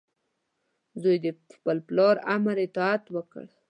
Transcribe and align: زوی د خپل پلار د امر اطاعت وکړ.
زوی 1.01 1.17
د 1.25 1.27
خپل 1.55 1.77
پلار 1.87 2.15
د 2.21 2.25
امر 2.35 2.57
اطاعت 2.67 3.03
وکړ. 3.15 3.45